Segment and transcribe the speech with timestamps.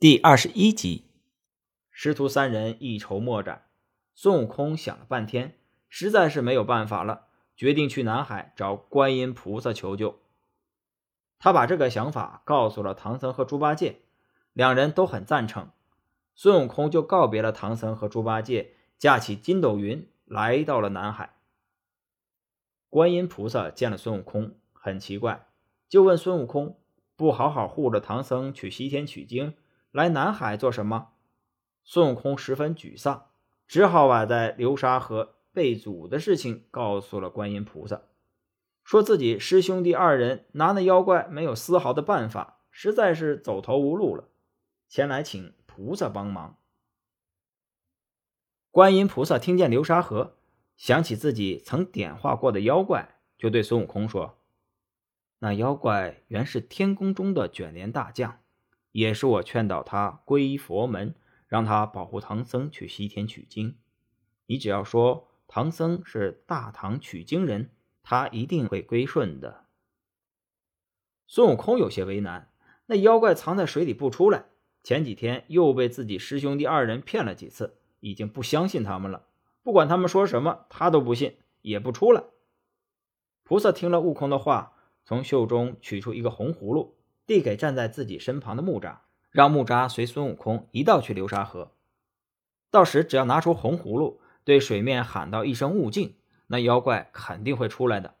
[0.00, 1.06] 第二十一集，
[1.90, 3.66] 师徒三人一筹莫展。
[4.14, 10.20] 孙悟空想了半天，实在是没有办法了，决定去南海找观音菩萨求救。
[11.40, 14.02] 他把这个想法告诉了唐僧和猪八戒，
[14.52, 15.68] 两人都很赞成。
[16.36, 21.34] 孙悟空就告别了唐僧和猪八戒，驾起筋斗云来到了南海。
[22.88, 25.48] 观音菩萨见了孙悟空，很奇怪，
[25.88, 26.78] 就问孙悟空
[27.18, 29.56] ：“不好好护着唐僧去西天取经？”
[29.90, 31.12] 来南海做什么？
[31.82, 33.30] 孙悟空十分沮丧，
[33.66, 38.02] 只好把在流沙河被阻的事情告诉了观音菩萨，
[38.84, 44.28] 说自己师兄弟二人拿那妖怪没有丝毫的办法，实在是走投无路了，
[44.88, 46.58] 前来请菩萨帮忙。
[48.70, 50.36] 观音菩萨听见流沙河，
[50.76, 54.38] 想起自己曾点化过的妖怪，就对孙悟空说
[55.40, 58.40] ：“那妖怪原是天宫中的卷帘大将。”
[58.92, 61.14] 也是我劝导他皈依佛门，
[61.46, 63.76] 让他保护唐僧去西天取经。
[64.46, 67.70] 你只要说唐僧是大唐取经人，
[68.02, 69.66] 他一定会归顺的。
[71.26, 72.50] 孙悟空有些为难，
[72.86, 74.46] 那妖怪藏在水里不出来，
[74.82, 79.26] 前几天又被自己师兄弟二人骗了几次，已经不相信他们了。
[79.62, 82.24] 不管他们说什么，他都不信，也不出来。
[83.42, 86.97] 菩萨听了悟空的话，从袖中取出一个红葫芦。
[87.28, 91.72] 递给站在自己身旁的木吒，让木吒随孙悟空一道去流沙河。
[92.70, 96.16] 到时只要拿出红葫芦，对水面喊道一声“悟净”，
[96.48, 98.14] 那妖怪肯定会出来的。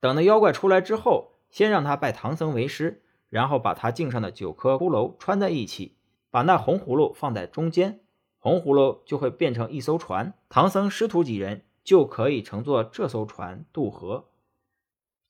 [0.00, 5.98] 等那妖怪出来之后，先让他拜唐僧为师，然后把他颈上的九颗骷髅穿在一起，
[6.30, 8.00] 把那红葫芦放在中间，
[8.38, 14.30] 红葫芦就会变成一艘船，唐僧师徒几人就可以乘坐这艘船渡河，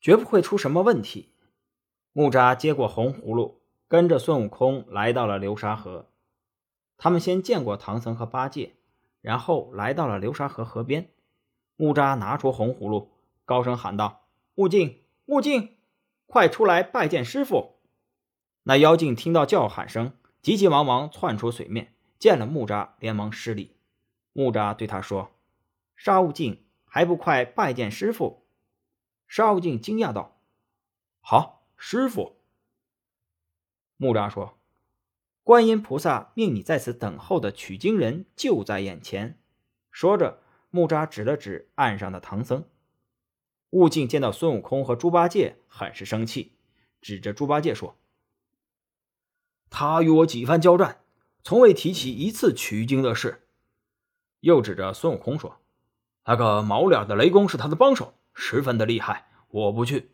[0.00, 1.29] 绝不会出什么问题。
[2.12, 6.10] 木吒接过红葫芦，跟着孙悟空来到了流沙河。
[6.98, 8.74] 他们先见过唐僧和八戒，
[9.20, 11.12] 然后来到了流沙河河边。
[11.76, 13.12] 木吒拿出红葫芦，
[13.44, 14.26] 高声喊道
[14.56, 15.76] ：“悟净，悟净，
[16.26, 17.76] 快出来拜见师傅！”
[18.64, 20.12] 那妖精听到叫喊声，
[20.42, 23.76] 急急忙忙窜出水面，见了木吒，连忙施礼。
[24.32, 25.30] 木吒对他说
[25.94, 28.44] ：“沙悟净，还不快拜见师傅？”
[29.26, 30.40] 沙悟净惊讶道
[31.22, 32.36] ：“好。”师傅，
[33.96, 34.58] 木吒说
[35.42, 39.40] ：“观音菩萨命你在此等候的取经人就在眼前。”
[39.90, 42.68] 说着，木吒指了指岸上的唐僧。
[43.70, 46.52] 悟净见到孙悟空和猪八戒，很是生气，
[47.00, 47.96] 指着猪八戒说
[49.70, 51.00] ：“他与我几番交战，
[51.42, 53.48] 从未提起一次取经的事。”
[54.40, 55.56] 又指着孙悟空说
[56.26, 60.10] ：“那个毛脸的雷公是他的帮手，十分的厉害，我不去。”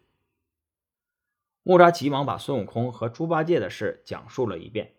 [1.68, 4.94] 木吒急忙把孙悟空和猪八戒的事讲述了一遍，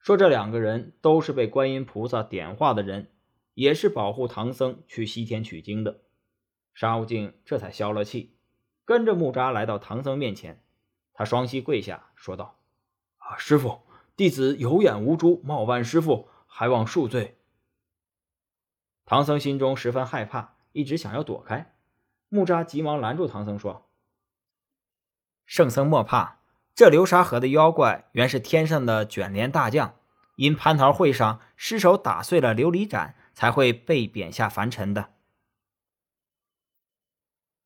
[0.00, 3.10] 说这两个人都是被观音菩萨点化的人，
[3.52, 6.00] 也是保护唐僧去西天取经的。
[6.72, 8.38] 沙悟净这才消了气，
[8.86, 10.64] 跟着木吒来到唐僧面前，
[11.12, 12.58] 他双膝跪下，说道
[13.18, 13.82] ：“啊，师傅，
[14.16, 17.36] 弟子有眼无珠，冒犯师傅，还望恕罪。”
[19.04, 21.74] 唐僧心中十分害怕，一直想要躲开，
[22.30, 23.87] 木吒急忙拦住唐僧，说。
[25.48, 26.40] 圣僧莫怕，
[26.74, 29.94] 这流沙河的妖怪原是天上的卷帘大将，
[30.36, 35.14] 因蟠桃会上失手打碎了琉璃盏，才会被贬下凡尘的。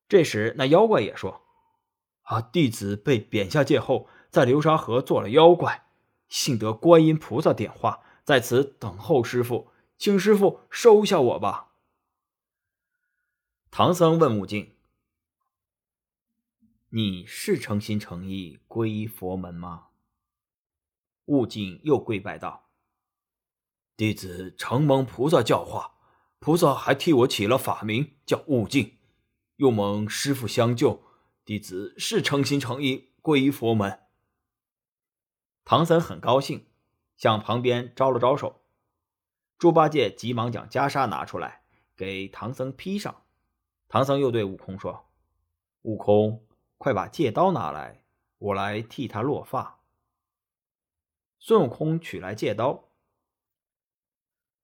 [0.07, 1.41] 这时，那妖怪也说
[2.23, 5.83] ：“啊，弟子被贬下界后，在流沙河做了妖怪，
[6.29, 11.71] 幸得观音菩萨点化，在此等候师傅，请师傅收下我吧。”
[13.69, 14.72] 唐僧问悟净。
[16.95, 19.87] 你是诚心诚意皈依佛门吗？
[21.25, 22.69] 悟净又跪拜道
[23.97, 25.95] ：“弟子承蒙菩萨教化，
[26.37, 28.99] 菩萨还替我起了法名叫悟净，
[29.55, 31.01] 又蒙师傅相救，
[31.43, 34.01] 弟子是诚心诚意皈依佛门。”
[35.65, 36.67] 唐僧很高兴，
[37.17, 38.61] 向旁边招了招手。
[39.57, 41.63] 猪八戒急忙将袈裟拿出来
[41.95, 43.23] 给唐僧披上。
[43.87, 45.09] 唐僧又对悟空说
[45.81, 46.45] ：“悟空。”
[46.83, 48.03] 快把戒刀拿来，
[48.39, 49.79] 我来替他落发。
[51.39, 52.89] 孙悟空取来戒刀，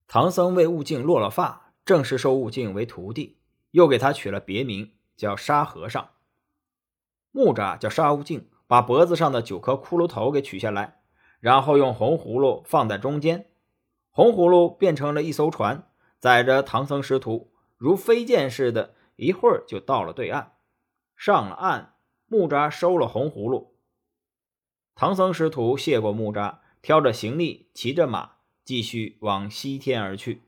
[0.05, 3.39] 唐僧为悟净落了发，正式收悟净为徒弟，
[3.71, 6.09] 又给他取了别名叫沙和尚。
[7.31, 11.01] 木吒叫沙悟净，把脖子上的九颗骷髅头给取下来，
[11.39, 13.49] 然后用红葫芦放在中间，
[14.11, 15.89] 红葫芦变成了一艘船，
[16.19, 20.57] 载着唐僧师徒，如飞剑似的，一会儿就到了对岸，
[21.15, 21.95] 上了岸。
[22.29, 23.73] 木吒收了红葫芦，
[24.93, 28.33] 唐僧师徒谢过木吒，挑着行李，骑着马，
[28.63, 30.43] 继续往西天而去。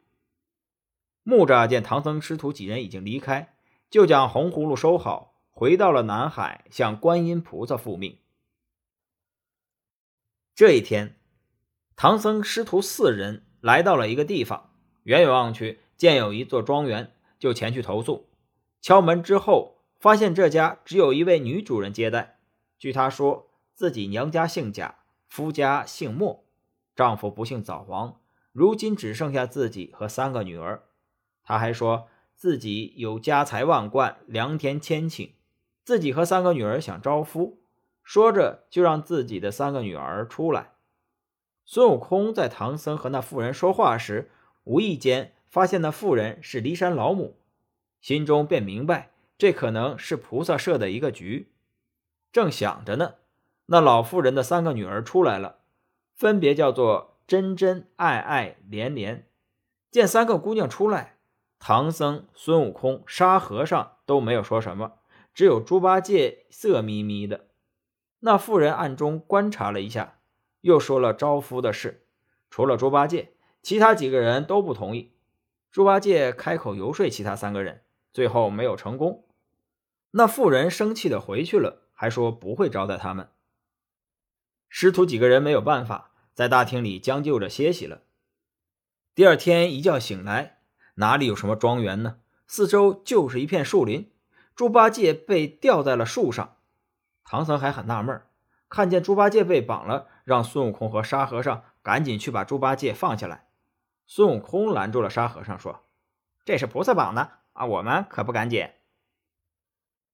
[1.24, 3.56] 木吒见唐僧师徒几人已经离开，
[3.90, 8.20] 就将红葫芦收好，回到了南海，向观音菩萨复命。
[10.54, 11.18] 这一天，
[11.96, 14.72] 唐僧师徒四人来到了一个地方，
[15.04, 18.30] 远远望去，见有一座庄园，就前去投宿。
[18.82, 22.40] 敲门之后，发现这家只有一位女主人接待。
[22.80, 24.96] 据她说，自己娘家姓贾，
[25.30, 26.44] 夫家姓莫，
[26.96, 28.20] 丈夫不幸早亡，
[28.52, 30.82] 如今只剩下自己和三个女儿。
[31.44, 35.34] 她还说自己有家财万贯，良田千顷，
[35.84, 37.62] 自己和三个女儿想招夫。
[38.04, 40.72] 说着，就让自己的三个女儿出来。
[41.64, 44.32] 孙悟空在唐僧和那妇人说话时，
[44.64, 47.38] 无意间发现那妇人是骊山老母。
[48.02, 49.11] 心中便明白，
[49.42, 51.52] 这可能是菩萨设的一个局。
[52.32, 53.16] 正想着呢，
[53.66, 55.62] 那老妇人的三个女儿出来了，
[56.14, 59.28] 分别叫做真真、爱爱、连连。
[59.90, 61.18] 见三个姑娘出来，
[61.58, 65.00] 唐僧、孙悟空、沙和尚都没有说什么，
[65.34, 67.48] 只有猪八戒色眯眯的。
[68.20, 70.20] 那妇人暗中观察了一下，
[70.60, 72.06] 又说了招夫的事。
[72.52, 73.34] 除了猪八戒，
[73.64, 75.14] 其他几个人都不同意。
[75.72, 77.82] 猪八戒开口游说其他三个人。
[78.14, 79.24] 最后没有成功，
[80.12, 83.30] 那妇人生气的回去了，还说不会招待他们。
[84.68, 88.02] 师徒几个人没有办法，在大厅里将就着歇息了。
[89.16, 90.60] 第二天一觉醒来，
[90.96, 92.20] 哪里有什么庄园呢？
[92.48, 94.12] 四周就是一片树林。
[94.54, 96.58] 猪八戒被吊在了树上，
[97.24, 98.22] 唐僧还很纳闷，
[98.68, 103.48] 看见猪八戒被绑了，让孙悟空和沙和尚赶紧去把猪八戒放下来。
[104.06, 105.86] 孙悟空拦住了沙和尚，说
[106.44, 108.81] ：“这是菩萨绑的。”啊，我们可不敢捡。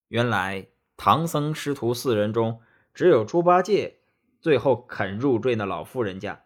[0.08, 2.62] 原来唐僧师徒四人中，
[2.94, 4.00] 只有猪八戒
[4.40, 6.44] 最后肯入赘那老妇人家。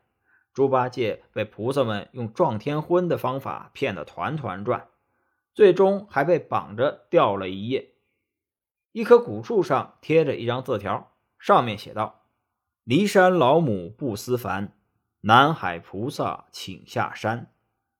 [0.53, 4.87] 猪八戒被菩萨们用撞天婚的方法骗得团团转，
[5.53, 7.93] 最终还被绑着吊了一夜。
[8.91, 12.25] 一棵古树上贴着一张字条，上面写道
[12.85, 14.73] ：“骊山老母不思凡，
[15.21, 17.51] 南海菩萨请下山，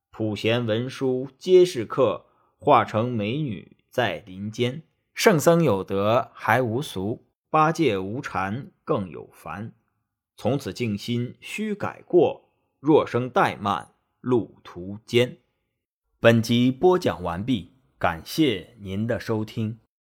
[0.09, 2.25] 普贤文殊皆是客。”
[2.63, 4.83] 化成美女在林间，
[5.23, 9.71] 圣僧有德还无俗，八戒无禅更有烦。
[10.35, 15.38] 从此静心须改过，若生怠慢路途艰。
[16.19, 19.77] 本集播讲完毕，感谢您的收听。